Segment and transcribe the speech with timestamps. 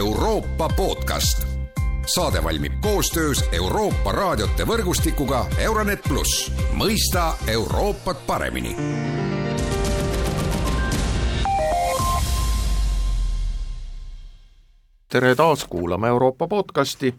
[0.00, 1.46] Euroopa podcast.
[2.06, 8.76] saade valmib koostöös Euroopa raadiote võrgustikuga Euronet pluss, mõista Euroopat paremini
[15.08, 17.14] tere taas kuulama Euroopa podcasti.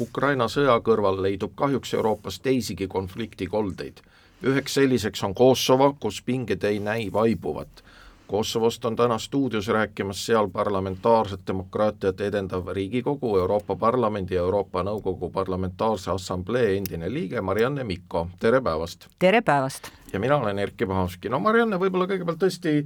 [0.00, 3.98] Ukraina sõja kõrval leidub kahjuks Euroopas teisigi konfliktikoldeid.
[4.46, 7.84] üheks selliseks on Kosovo, kus pinged ei näi vaibuvat.
[8.30, 15.32] Kosovost on täna stuudios rääkimas seal parlamentaarset demokraatiat edendav Riigikogu, Euroopa Parlamendi ja Euroopa Nõukogu
[15.34, 19.08] Parlamentaarse Assamblee endine liige Marianne Mikko, tere päevast!
[19.18, 19.90] tere päevast!
[20.12, 22.76] ja mina olen Erkki Pahovski, no Marianne, võib-olla kõigepealt tõesti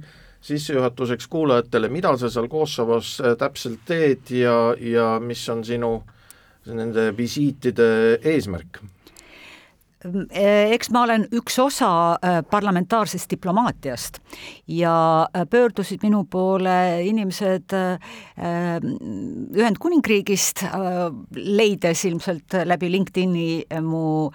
[0.41, 5.93] sissejuhatuseks kuulajatele, mida sa seal Kosovos äh, täpselt teed ja, ja mis on sinu
[6.65, 8.81] nende visiitide eesmärk?
[10.05, 11.89] Eh, eks ma olen üks osa
[12.21, 14.19] eh, parlamentaarsest diplomaatiast
[14.69, 14.93] ja
[15.33, 17.73] eh, pöördusid minu poole inimesed
[19.55, 20.61] Ühendkuningriigist,
[21.35, 24.29] leides ilmselt läbi LinkedIni mu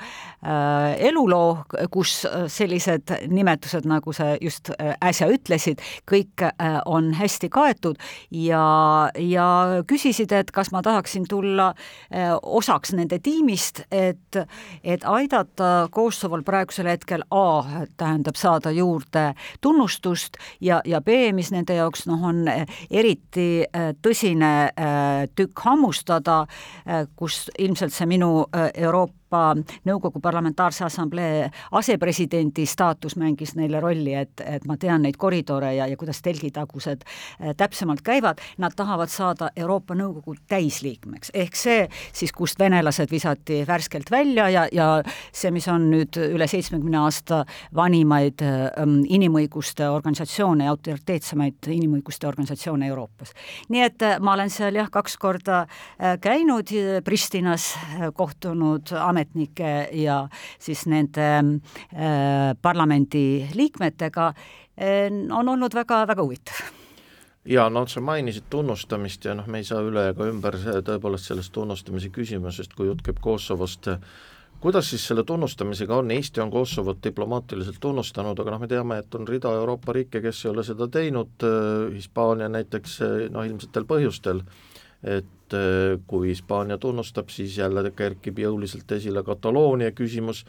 [1.09, 4.71] eluloo, kus sellised nimetused, nagu sa just
[5.05, 6.45] äsja ütlesid, kõik
[6.89, 8.01] on hästi kaetud
[8.35, 8.65] ja,
[9.21, 9.49] ja
[9.89, 11.75] küsisid, et kas ma tahaksin tulla
[12.41, 14.41] osaks nende tiimist, et,
[14.83, 17.65] et aidata aidata Kosovol praegusel hetkel A
[17.97, 22.47] tähendab saada juurde tunnustust ja, ja B, mis nende jaoks noh, on
[22.91, 26.47] eriti äh, tõsine äh, tükk hammustada,
[27.17, 34.41] kus ilmselt see minu Euroopa Euroopa Nõukogu Parlamentaarse Assamblee asepresidendi staatus mängis neile rolli, et,
[34.43, 39.51] et ma tean neid koridore ja, ja kuidas telgitagused äh, täpsemalt käivad, nad tahavad saada
[39.57, 44.89] Euroopa Nõukogu täisliikmeks, ehk see siis, kust venelased visati värskelt välja ja, ja
[45.33, 47.45] see, mis on nüüd üle seitsmekümne aasta
[47.77, 53.31] vanimaid ähm, inimõiguste organisatsioone ja autoriteetsemaid inimõiguste organisatsioone Euroopas.
[53.69, 57.71] nii et äh, ma olen seal jah, kaks korda äh, käinud Pristinas,
[58.15, 66.61] kohtunud amet-, ametnike ja siis nende äh, parlamendi liikmetega äh, on olnud väga, väga huvitav.
[67.45, 71.53] Ja noh, sa mainisid tunnustamist ja noh, me ei saa üle ega ümber tõepoolest sellest
[71.53, 73.89] tunnustamise küsimusest, kui jutt käib Kosovost,
[74.61, 79.17] kuidas siis selle tunnustamisega on, Eesti on Kosovot diplomaatiliselt tunnustanud, aga noh, me teame, et
[79.17, 81.49] on rida Euroopa riike, kes ei ole seda teinud,
[81.95, 83.01] Hispaania näiteks
[83.33, 84.45] noh, ilmsetel põhjustel,
[85.01, 90.45] et et äh, kui Hispaania tunnustab, siis jälle kerkib jõuliselt esile Kataloonia küsimus,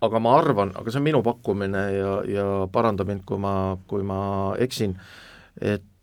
[0.00, 4.02] aga ma arvan, aga see on minu pakkumine ja, ja paranda mind, kui ma, kui
[4.06, 4.94] ma eksin,
[5.60, 5.94] et eh,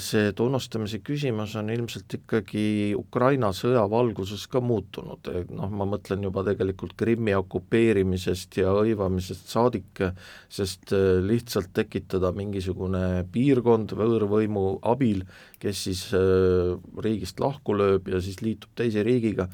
[0.00, 6.44] see tunnustamise küsimus on ilmselt ikkagi Ukraina sõja valguses ka muutunud, noh, ma mõtlen juba
[6.46, 10.00] tegelikult Krimmi okupeerimisest ja hõivamisest saadik,
[10.52, 15.26] sest eh, lihtsalt tekitada mingisugune piirkond võõrvõimu abil,
[15.60, 16.72] kes siis eh,
[17.04, 19.50] riigist lahku lööb ja siis liitub teise riigiga,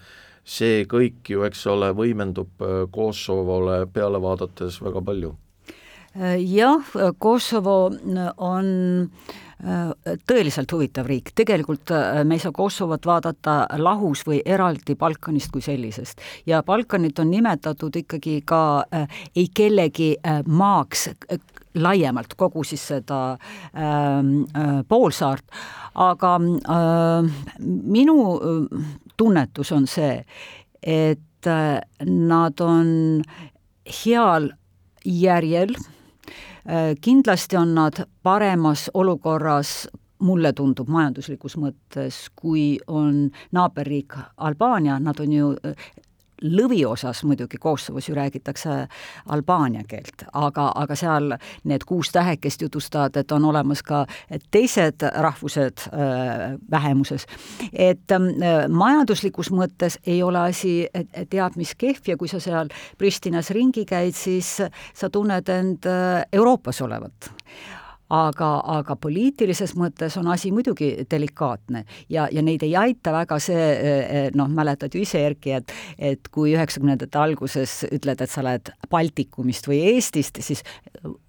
[0.49, 2.55] see kõik ju, eks ole, võimendub
[2.95, 5.35] Kosovole peale vaadates väga palju.
[6.39, 7.91] jah, Kosovo
[8.39, 8.73] on
[9.21, 15.51] Äh, tõeliselt huvitav riik, tegelikult äh, me ei saa Kosovot vaadata lahus või eraldi Balkanist
[15.51, 16.23] kui sellisest.
[16.47, 21.41] Ja Balkanit on nimetatud ikkagi ka äh, ei kellegi äh, maaks äh,
[21.75, 23.21] laiemalt kogu siis seda
[23.75, 25.45] ähm, äh, poolsaart,
[25.95, 30.23] aga äh, minu äh, tunnetus on see,
[30.83, 33.23] et äh, nad on
[34.05, 34.53] heal
[35.05, 35.98] järjel äh, Äh,
[37.01, 45.33] kindlasti on nad paremas olukorras mulle tundub majanduslikus mõttes, kui on naaberriik Albaania, nad on
[45.33, 45.53] ju
[46.43, 48.87] lõviosas muidugi Kosovos ju räägitakse
[49.27, 51.35] albaania keelt, aga, aga seal
[51.65, 54.05] need kuus tähekest jutustavad, et on olemas ka
[54.51, 57.27] teised rahvused äh, vähemuses.
[57.73, 60.89] et äh, majanduslikus mõttes ei ole asi
[61.31, 64.59] teab mis kehv ja kui sa seal Pristinas ringi käid, siis
[64.95, 67.33] sa tunned end äh, Euroopas olevat
[68.15, 73.69] aga, aga poliitilises mõttes on asi muidugi delikaatne ja, ja neid ei aita väga see,
[73.77, 78.41] eh, eh, noh, mäletad ju ise, Erki, et et kui üheksakümnendate alguses ütled, et sa
[78.43, 80.65] oled Baltikumist või Eestist, siis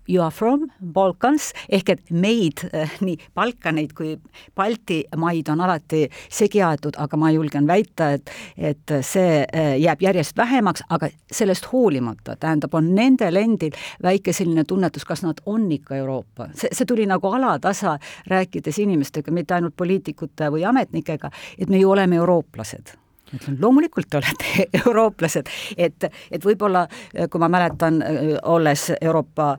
[0.10, 4.16] you are from Balkans, ehk et meid, eh, nii Balkaneid kui
[4.56, 10.02] Balti maid on alati segi aetud, aga ma julgen väita, et et see eh, jääb
[10.02, 15.70] järjest vähemaks, aga sellest hoolimata, tähendab, on nendel endil väike selline tunnetus, kas nad on
[15.72, 16.50] ikka Euroopa.
[16.56, 17.98] see, see tuli nagu alatasa,
[18.28, 22.98] rääkides inimestega, mitte ainult poliitikute või ametnikega, et me ju oleme eurooplased
[23.36, 26.86] ütlen, loomulikult te olete eurooplased, et, et võib-olla
[27.30, 28.02] kui ma mäletan,
[28.50, 29.52] olles Euroopa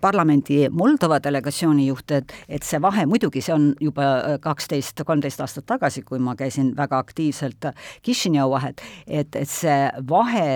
[0.00, 5.66] Parlamendi Moldova delegatsiooni juht, et, et see vahe, muidugi see on juba kaksteist, kolmteist aastat
[5.68, 7.70] tagasi, kui ma käisin väga aktiivselt
[8.04, 9.78] Kišinev vahet, et, et see
[10.08, 10.48] vahe,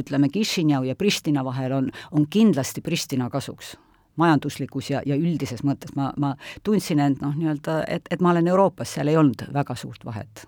[0.00, 3.74] ütleme, Kišinev ja Pristina vahel on, on kindlasti Pristina kasuks
[4.16, 5.90] majanduslikus ja, ja üldises mõttes.
[5.98, 9.74] Ma, ma tundsin end noh, nii-öelda, et, et ma olen Euroopas, seal ei olnud väga
[9.78, 10.46] suurt vahet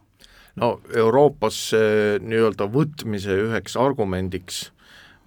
[0.60, 1.78] no Euroopasse
[2.24, 4.66] nii-öelda võtmise üheks argumendiks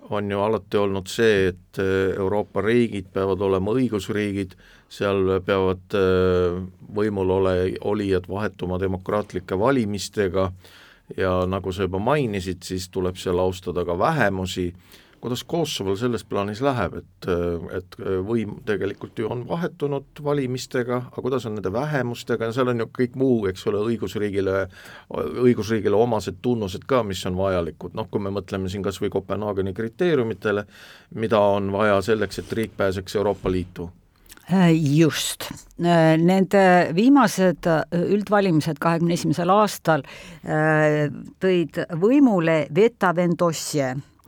[0.09, 4.55] on ju alati olnud see, et äh, Euroopa riigid peavad olema õigusriigid,
[4.89, 6.57] seal peavad äh,
[6.95, 7.55] võimul ole,
[7.85, 10.49] olijad vahetuma demokraatlike valimistega
[11.17, 14.71] ja nagu sa juba mainisid, siis tuleb seal austada ka vähemusi
[15.21, 17.27] kuidas Kosovol selles plaanis läheb, et,
[17.75, 22.83] et võim tegelikult ju on vahetunud valimistega, aga kuidas on nende vähemustega ja seal on
[22.83, 24.65] ju kõik muu, eks ole, õigusriigile,
[25.43, 29.75] õigusriigile omased tunnused ka, mis on vajalikud, noh kui me mõtleme siin kas või Kopenhaageni
[29.77, 30.65] kriteeriumitele,
[31.19, 33.91] mida on vaja selleks, et riik pääseks Euroopa Liitu.
[34.81, 35.45] Just,
[35.77, 36.61] nende
[36.97, 40.01] viimased üldvalimised kahekümne esimesel aastal
[40.41, 43.91] tõid võimule Veta Vendosje.
[43.93, 44.18] Äh,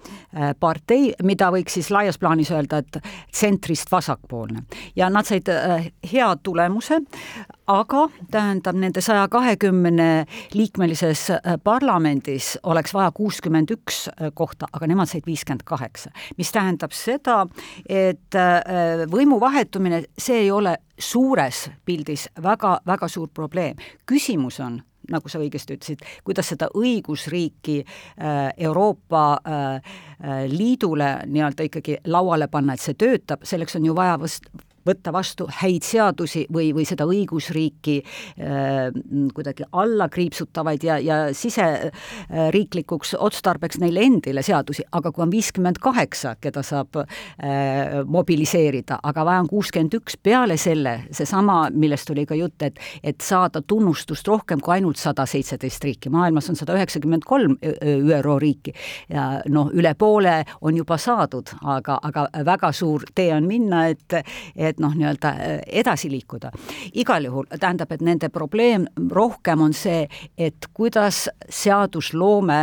[0.59, 2.97] partei, mida võiks siis laias plaanis öelda, et
[3.31, 4.63] tsentrist vasakpoolne
[4.95, 7.01] ja nad said äh, hea tulemuse,
[7.67, 15.11] aga tähendab, nende saja kahekümne liikmelises äh, parlamendis oleks vaja kuuskümmend üks kohta, aga nemad
[15.11, 17.41] said viiskümmend kaheksa, mis tähendab seda,
[17.89, 18.35] et
[19.11, 23.75] võimu vahetumine, see ei ole suures pildis väga-väga suur probleem.
[24.05, 24.81] küsimus on,
[25.11, 29.93] nagu sa õigesti ütlesid, kuidas seda õigusriiki äh, Euroopa äh,
[30.23, 34.49] äh, Liidule nii-öelda ikkagi lauale panna, et see töötab, selleks on ju vaja vast
[34.87, 38.89] võtta vastu häid seadusi või, või seda õigusriiki äh,
[39.35, 46.35] kuidagi alla kriipsutavaid ja, ja siseriiklikuks otstarbeks neile endile seadusi, aga kui on viiskümmend kaheksa,
[46.41, 52.37] keda saab äh, mobiliseerida, aga vaja on kuuskümmend üks peale selle, seesama, millest oli ka
[52.37, 57.25] jutt, et, et saada tunnustust rohkem kui ainult sada seitseteist riiki, maailmas on sada üheksakümmend
[57.27, 58.73] kolm ÜRO riiki.
[59.09, 64.17] Ja noh, üle poole on juba saadud, aga, aga väga suur tee on minna, et,
[64.55, 66.51] et et noh, nii-öelda äh, edasi liikuda.
[66.93, 70.07] igal juhul tähendab, et nende probleem rohkem on see,
[70.37, 72.61] et kuidas seadusloome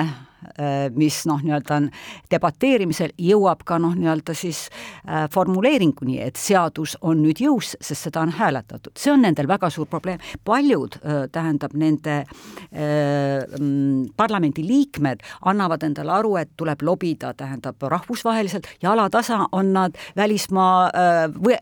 [0.94, 1.88] mis noh, nii-öelda on
[2.31, 8.23] debateerimisel, jõuab ka noh, nii-öelda siis äh, formuleeringuni, et seadus on nüüd jõus, sest seda
[8.23, 8.93] on hääletatud.
[8.99, 10.19] see on nendel väga suur probleem.
[10.44, 12.25] paljud, äh, tähendab, nende
[12.69, 19.96] mm, parlamendi liikmed annavad endale aru, et tuleb lobida, tähendab, rahvusvaheliselt ja alatasa on nad
[20.17, 20.90] välismaa,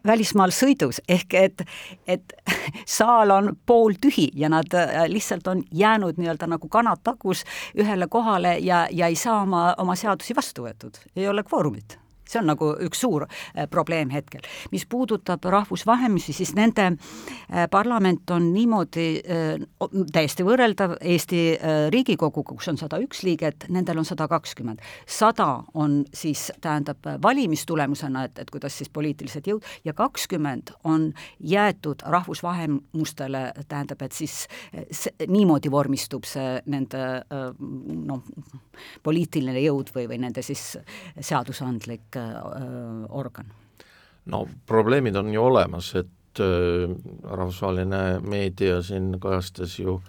[0.06, 1.64] välismaal sõidus, ehk et,
[2.06, 2.34] et
[2.98, 4.72] saal on pooltühi ja nad
[5.08, 7.44] lihtsalt on jäänud nii-öelda nagu kanad tagus
[7.78, 12.40] ühele kohale ja, ja ei saa oma, oma seadusi vastu võetud, ei ole kvoorumit see
[12.40, 14.44] on nagu üks suur äh, probleem hetkel.
[14.72, 19.66] mis puudutab rahvusvahelisi, siis nende äh, parlament on niimoodi äh,
[20.12, 21.42] täiesti võrreldav Eesti
[21.92, 24.80] Riigikoguga, kus on sada üks liiget, nendel on sada kakskümmend.
[25.06, 32.02] sada on siis, tähendab, valimistulemusena, et, et kuidas siis poliitilised jõud, ja kakskümmend on jäetud
[32.06, 34.46] rahvusvahelistele, tähendab, et siis
[34.90, 37.02] see, niimoodi vormistub see nende
[37.60, 38.22] noh,
[39.02, 40.76] poliitiline jõud või, või nende siis
[41.20, 43.52] seadusandlik äh, organ?
[44.26, 46.90] no probleemid on ju olemas, et äh,
[47.24, 50.00] rahvusvaheline meedia siin kajastas ju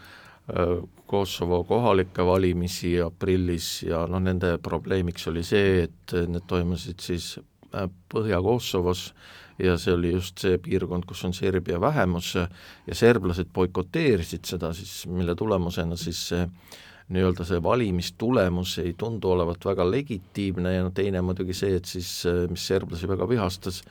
[0.50, 0.77] äh,
[1.08, 7.38] Kosovo kohalikke valimisi aprillis ja noh, nende probleemiks oli see, et need toimusid siis
[7.74, 9.12] äh, Põhja-Kosovos
[9.60, 15.05] ja see oli just see piirkond, kus on Serbia vähemus ja serblased boikoteerisid seda siis,
[15.10, 16.43] mille tulemusena siis see
[17.13, 22.11] nii-öelda see valimistulemus ei tundu olevat väga legitiimne ja no teine muidugi see, et siis,
[22.51, 23.83] mis serblasi väga vihastas,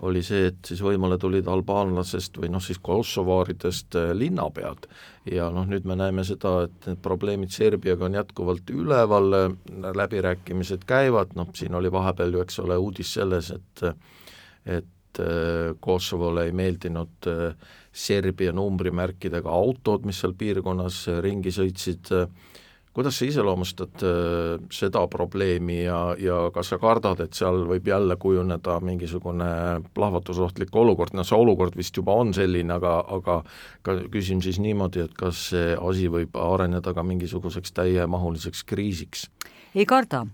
[0.00, 4.88] oli see, et siis võimule tulid albaanlasest või noh, siis kosovaaridest äh, linnapead.
[5.28, 9.36] ja noh, nüüd me näeme seda, et need probleemid Serbiaga on jätkuvalt üleval,
[10.00, 13.86] läbirääkimised käivad, noh siin oli vahepeal ju, eks ole, uudis selles, et
[14.62, 14.86] et
[15.80, 17.54] Kosovole ei meeldinud äh,
[17.92, 22.08] Serbia numbrimärkidega autod, mis seal piirkonnas ringi sõitsid,
[22.92, 28.16] kuidas sa iseloomustad äh, seda probleemi ja, ja kas sa kardad, et seal võib jälle
[28.20, 29.48] kujuneda mingisugune
[29.94, 33.38] plahvatusohtlik olukord, no see olukord vist juba on selline, aga, aga
[33.84, 39.28] ka küsin siis niimoodi, et kas see asi võib areneda ka mingisuguseks täiemahuliseks kriisiks?
[39.74, 40.26] Ei karda,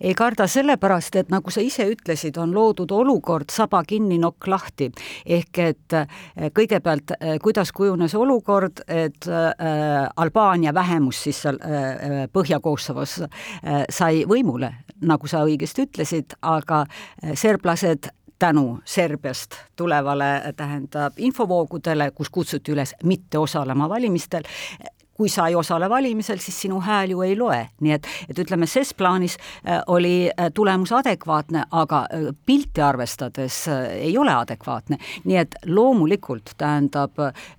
[0.00, 4.90] ei karda sellepärast, et nagu sa ise ütlesid, on loodud olukord saba kinni, nokk lahti.
[5.26, 11.58] ehk et eh, kõigepealt, eh, kuidas kujunes olukord, et äh, Albaania vähemus siis seal
[12.32, 13.20] Põhja-Kosovos
[13.90, 14.70] sai võimule,
[15.00, 16.84] nagu sa õigesti ütlesid, aga
[17.34, 24.42] serblased tänu Serbiast tulevale, tähendab, infovoogudele, kus kutsuti üles mitte osalema valimistel,
[25.14, 28.66] kui sa ei osale valimisel, siis sinu hääl ju ei loe, nii et, et ütleme,
[28.66, 34.98] ses plaanis äh, oli äh, tulemus adekvaatne, aga äh, pilti arvestades ei ole adekvaatne.
[35.24, 37.12] nii et loomulikult tähendab,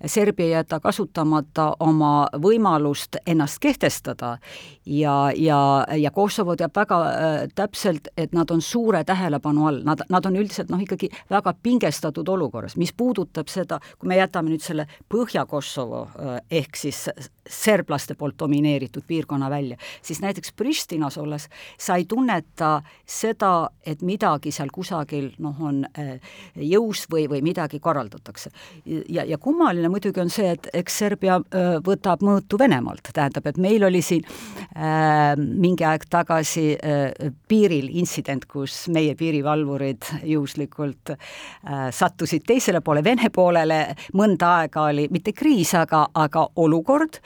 [0.06, 4.36] Serbia ei jäta kasutamata oma võimalust ennast kehtestada
[4.86, 6.98] ja, ja, ja Kosovo teab väga
[7.54, 12.28] täpselt, et nad on suure tähelepanu all, nad, nad on üldiselt noh, ikkagi väga pingestatud
[12.28, 16.06] olukorras, mis puudutab seda, kui me jätame nüüd selle Põhja-Kosovo
[16.50, 17.06] ehk siis
[17.50, 21.48] serblaste poolt domineeritud piirkonna välja, siis näiteks Pristinas olles
[21.78, 26.16] sa ei tunneta seda, et midagi seal kusagil noh, on äh,
[26.56, 28.50] jõus või, või midagi korraldatakse.
[29.08, 33.58] ja, ja kummaline muidugi on see, et eks Serbia äh, võtab mõõtu Venemaalt, tähendab, et
[33.62, 34.24] meil oli siin
[34.76, 43.04] äh, mingi aeg tagasi äh, piiril intsident, kus meie piirivalvurid juhuslikult äh, sattusid teisele poole,
[43.06, 43.80] Vene poolele,
[44.18, 47.20] mõnda aega oli mitte kriis, aga, aga olukord,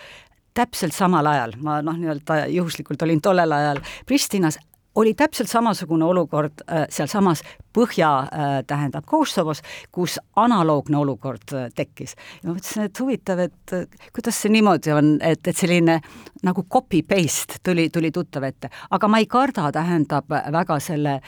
[0.61, 4.59] täpselt samal ajal, ma noh, nii-öelda juhuslikult olin tollel ajal Pristinas,
[4.95, 9.61] oli täpselt samasugune olukord äh, sealsamas Põhja äh,, tähendab Kosovos,
[9.95, 12.17] kus analoogne olukord äh, tekkis.
[12.43, 13.75] ja ma mõtlesin, et huvitav, et
[14.13, 16.01] kuidas see niimoodi on, et, et selline
[16.43, 18.73] nagu copy-paste tuli, tuli tuttav ette.
[18.91, 21.21] aga ma ei karda, tähendab, väga selle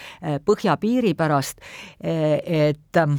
[0.45, 1.63] põhjapiiri pärast,
[2.03, 3.17] äh, et äh,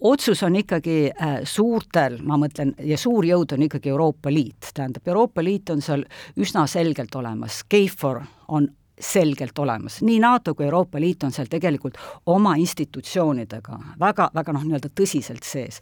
[0.00, 5.06] otsus on ikkagi äh, suurtel, ma mõtlen, ja suur jõud on ikkagi Euroopa Liit, tähendab,
[5.08, 6.06] Euroopa Liit on seal
[6.40, 8.68] üsna selgelt olemas, KFOR on
[9.00, 11.96] selgelt olemas, nii NATO kui Euroopa Liit on seal tegelikult
[12.30, 15.80] oma institutsioonidega väga, väga noh, nii-öelda tõsiselt sees.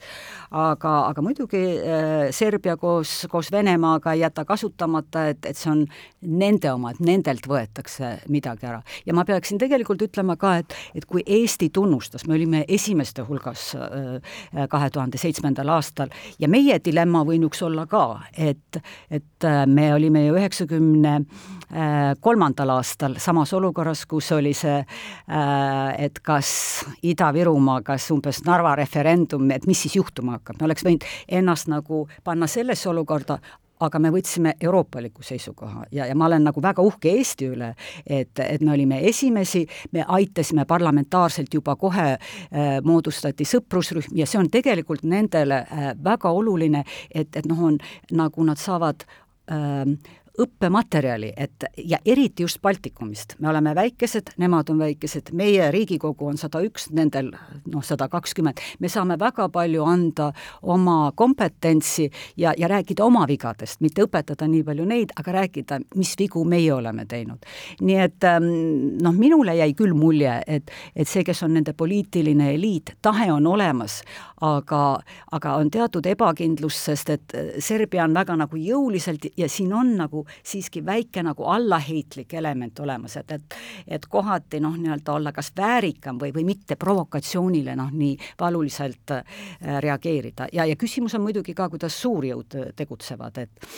[0.50, 5.85] aga, aga muidugi äh, Serbia koos, koos Venemaaga ei jäta kasutamata, et, et see on
[6.23, 8.81] nende oma, et nendelt võetakse midagi ära.
[9.07, 13.75] ja ma peaksin tegelikult ütlema ka, et, et kui Eesti tunnustas, me olime esimeste hulgas
[13.76, 16.09] äh, kahe tuhande seitsmendal aastal
[16.40, 22.73] ja meie dilemma võinuks olla ka, et, et äh, me olime ju üheksakümne äh, kolmandal
[22.78, 29.50] aastal aastal samas olukorras, kus oli see, äh, et kas Ida-Virumaa, kas umbes Narva referendum,
[29.50, 33.38] et mis siis juhtuma hakkab, me oleks võinud ennast nagu panna sellesse olukorda,
[33.82, 35.88] aga me võtsime euroopaliku seisukoha.
[35.90, 37.73] Ja, ja ma olen nagu väga uhke Eesti üle,
[38.06, 44.38] et, et me olime esimesi, me aitasime parlamentaarselt juba kohe äh,, moodustati sõprusrühm ja see
[44.38, 47.82] on tegelikult nendele äh, väga oluline, et, et noh, on
[48.14, 49.02] nagu nad saavad
[49.50, 49.97] äh,
[50.39, 56.39] õppematerjali, et ja eriti just Baltikumist, me oleme väikesed, nemad on väikesed, meie Riigikogu on
[56.41, 57.29] sada üks, nendel
[57.69, 60.31] noh, sada kakskümmend, me saame väga palju anda
[60.62, 62.09] oma kompetentsi
[62.41, 66.73] ja, ja rääkida oma vigadest, mitte õpetada nii palju neid, aga rääkida, mis vigu meie
[66.73, 67.45] oleme teinud.
[67.81, 68.49] nii et ähm,
[69.03, 73.47] noh, minule jäi küll mulje, et, et see, kes on nende poliitiline eliit, tahe on
[73.47, 74.01] olemas,
[74.41, 79.93] aga, aga on teatud ebakindlus, sest et Serbia on väga nagu jõuliselt ja siin on
[80.01, 85.52] nagu siiski väike nagu allaheitlik element olemas, et, et et kohati noh, nii-öelda olla kas
[85.57, 89.25] väärikam või, või mitte provokatsioonile noh, nii valuliselt äh,
[89.81, 90.49] reageerida.
[90.52, 93.69] Ja, ja küsimus on muidugi ka, kuidas suurjõud tegutsevad, et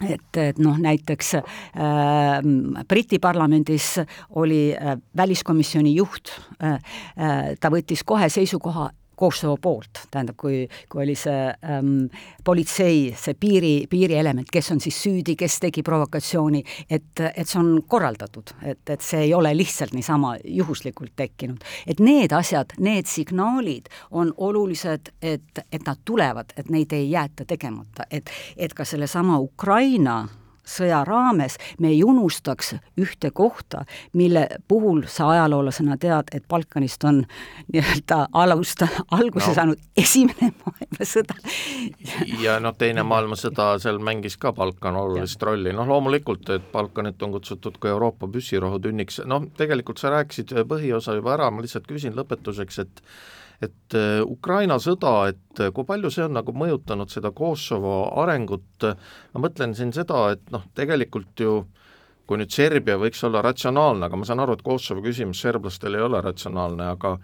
[0.00, 1.44] et, et noh, näiteks äh,
[2.88, 4.00] Briti parlamendis
[4.40, 8.90] oli äh, väliskomisjoni juht äh,, äh, ta võttis kohe seisukoha,
[9.22, 12.08] Kosovo poolt, tähendab, kui, kui oli see ähm,
[12.44, 17.70] politsei, see piiri, piirielement, kes on siis süüdi, kes tegi provokatsiooni, et, et see on
[17.86, 21.62] korraldatud, et, et see ei ole lihtsalt niisama juhuslikult tekkinud.
[21.86, 27.46] et need asjad, need signaalid on olulised, et, et nad tulevad, et neid ei jäeta
[27.46, 30.24] tegemata, et, et ka sellesama Ukraina
[30.64, 37.22] sõja raames me ei unustaks ühte kohta, mille puhul sa ajaloolasena tead, et Balkanist on
[37.72, 38.84] nii-öelda alust,
[39.18, 39.54] alguse no.
[39.54, 41.36] saanud esimene maailmasõda.
[42.42, 47.36] ja noh, Teine maailmasõda, seal mängis ka Balkan olulist rolli, noh loomulikult, et Balkanit on
[47.36, 52.82] kutsutud ka Euroopa püssirohutünniks, noh tegelikult sa rääkisid põhiosa juba ära, ma lihtsalt küsin lõpetuseks,
[52.82, 53.04] et
[53.62, 58.88] et äh, Ukraina sõda, et äh, kui palju see on nagu mõjutanud seda Kosovo arengut,
[59.34, 61.62] ma mõtlen siin seda, et noh, tegelikult ju
[62.26, 66.04] kui nüüd Serbia võiks olla ratsionaalne, aga ma saan aru, et Kosovo küsimus serblastel ei
[66.06, 67.16] ole ratsionaalne, aga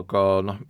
[0.00, 0.62] aga noh,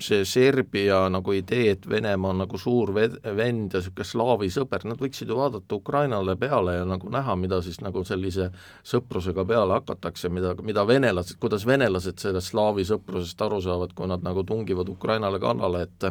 [0.00, 5.00] see Serbia nagu idee, et Venemaa on nagu suur vend ja niisugune slaavi sõber, nad
[5.00, 8.50] võiksid ju vaadata Ukrainale peale ja nagu näha, mida siis nagu sellise
[8.86, 14.24] sõprusega peale hakatakse, mida, mida venelased, kuidas venelased sellest slaavi sõprusest aru saavad, kui nad
[14.26, 16.10] nagu tungivad Ukrainale kallale, et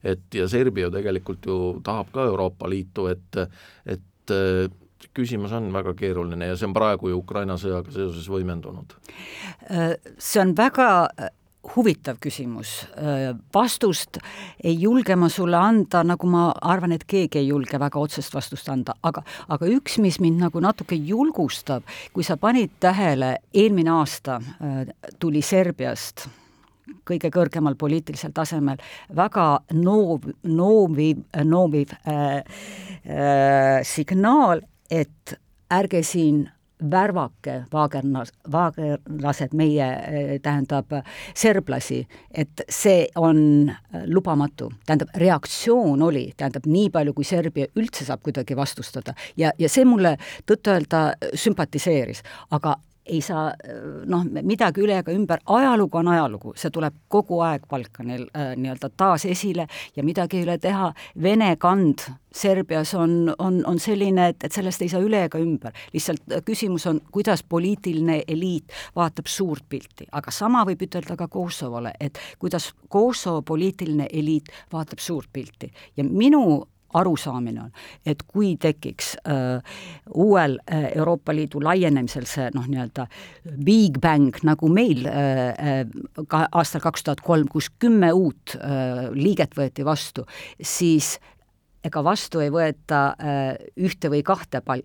[0.00, 3.42] et ja Serbia ju tegelikult ju tahab ka Euroopa Liitu, et
[3.84, 4.32] et
[5.16, 8.94] küsimus on väga keeruline ja see on praegu ju Ukraina sõjaga seoses võimendunud.
[10.18, 10.88] See on väga
[11.74, 12.86] huvitav küsimus.
[13.54, 14.18] vastust
[14.64, 18.68] ei julge ma sulle anda, nagu ma arvan, et keegi ei julge väga otsest vastust
[18.68, 24.40] anda, aga, aga üks, mis mind nagu natuke julgustab, kui sa panid tähele, eelmine aasta
[25.18, 26.28] tuli Serbiast
[27.06, 28.80] kõige kõrgemal poliitilisel tasemel
[29.16, 32.40] väga noov, nooviv, nooviv äh,
[33.04, 35.36] äh, signaal, et
[35.70, 36.44] ärge siin
[36.90, 39.88] värvake vaagernas, vaagerlased meie,
[40.42, 40.92] tähendab,
[41.34, 42.02] serblasi,
[42.34, 43.70] et see on
[44.06, 44.70] lubamatu.
[44.86, 49.84] tähendab, reaktsioon oli, tähendab, nii palju, kui Serbia üldse saab kuidagi vastustada ja, ja see
[49.84, 51.02] mulle tõtt-öelda
[51.34, 52.76] sümpatiseeris, aga
[53.06, 53.50] ei saa
[54.06, 58.90] noh, midagi üle ega ümber, ajalugu on ajalugu, see tuleb kogu aeg Balkanil äh, nii-öelda
[58.96, 59.66] taas esile
[59.96, 60.90] ja midagi ei ole teha,
[61.22, 65.72] Vene kand Serbias on, on, on selline, et, et sellest ei saa üle ega ümber.
[65.92, 71.28] lihtsalt äh, küsimus on, kuidas poliitiline eliit vaatab suurt pilti, aga sama võib ütelda ka
[71.28, 75.72] Kosovole, et kuidas Kosovo poliitiline eliit vaatab suurt pilti.
[75.96, 77.72] Ja minu arusaamine on,
[78.06, 79.80] et kui tekiks äh,
[80.14, 83.06] uuel äh, Euroopa Liidu laienemisel see noh, nii-öelda
[83.64, 85.82] big bang, nagu meil äh, äh,
[86.30, 90.26] ka aastal kaks tuhat kolm, kus kümme uut äh, liiget võeti vastu,
[90.60, 91.16] siis
[91.84, 94.84] ega vastu ei võeta äh, ühte või kahte pal-,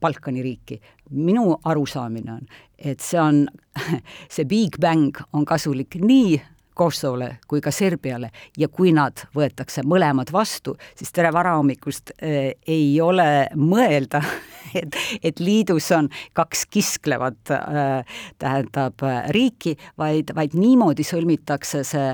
[0.00, 0.80] Balkani riiki.
[1.10, 3.46] minu arusaamine on, et see on,
[4.34, 6.40] see big bang on kasulik nii
[6.74, 13.00] Kosovole kui ka Serbiale ja kui nad võetakse mõlemad vastu, siis tere varahommikust äh, ei
[13.00, 14.22] ole mõelda,
[14.80, 22.08] et, et liidus on kaks kisklevat äh, tähendab äh, riiki, vaid, vaid niimoodi sõlmitakse see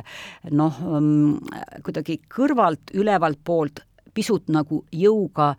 [0.50, 5.55] noh, mm, kuidagi kõrvalt, ülevalt poolt pisut nagu jõuga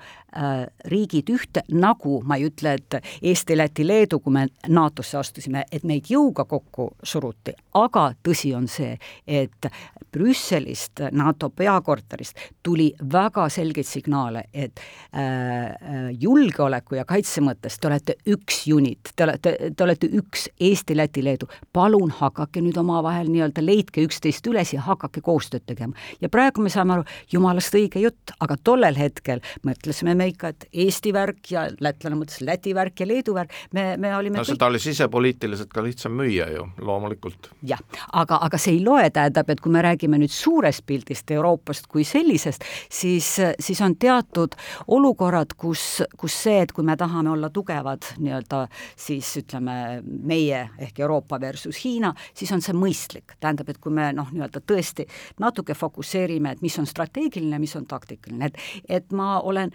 [0.88, 5.84] riigid ühte, nagu ma ei ütle, et Eesti, Läti, Leedu, kui me NATO-sse astusime, et
[5.88, 8.96] meid jõuga kokku suruti, aga tõsi on see,
[9.28, 9.68] et
[10.12, 17.88] Brüsselist, NATO peakorterist tuli väga selgeid signaale, et äh, äh, julgeoleku ja kaitse mõttes te
[17.88, 23.32] olete üks unit, te olete, te olete üks Eesti, Läti, Leedu, palun hakake nüüd omavahel
[23.32, 25.96] nii-öelda, leidke üksteist üles ja hakake koostööd tegema.
[26.22, 30.66] ja praegu me saame aru, jumalast õige jutt, aga tollel hetkel mõtlesime me ikka, et
[30.84, 34.66] Eesti värk ja lätlane mõtles Läti värk ja Leedu värk, me, me olime no seda
[34.66, 34.68] kõik...
[34.70, 37.52] oli sisepoliitiliselt ka lihtsam müüa ju, loomulikult.
[37.68, 37.80] jah,
[38.18, 42.04] aga, aga see ei loe, tähendab, et kui me räägime nüüd suurest pildist Euroopast kui
[42.08, 43.30] sellisest, siis,
[43.60, 44.58] siis on teatud
[44.92, 48.66] olukorrad, kus, kus see, et kui me tahame olla tugevad nii-öelda
[49.00, 53.38] siis ütleme, meie ehk Euroopa versus Hiina, siis on see mõistlik.
[53.40, 55.08] tähendab, et kui me noh, nii-öelda tõesti
[55.40, 58.58] natuke fokusseerime, et mis on strateegiline, mis on taktiline, oluline, et,
[58.90, 59.72] et ma olen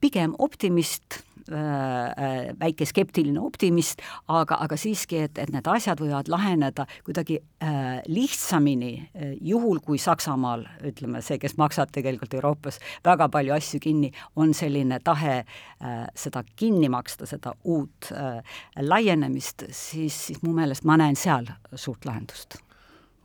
[0.00, 6.30] pigem optimist äh, äh, väike skeptiline optimist, aga, aga siiski, et, et need asjad võivad
[6.30, 13.30] laheneda kuidagi äh, lihtsamini äh,, juhul kui Saksamaal, ütleme, see, kes maksab tegelikult Euroopas väga
[13.32, 18.40] palju asju kinni, on selline tahe äh, seda kinni maksta, seda uut äh,
[18.80, 22.60] laienemist, siis, siis mu meelest ma näen seal suurt lahendust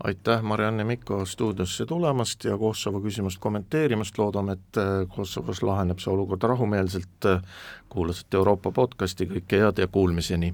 [0.03, 6.13] aitäh, Marianne Mikko stuudiosse tulemast ja Kosovo küsimust kommenteerimast, loodame, et äh, Kosovos laheneb see
[6.13, 7.31] olukord rahumeelselt,
[7.89, 10.53] kuulasite Euroopa podcasti, kõike head ja kuulmiseni!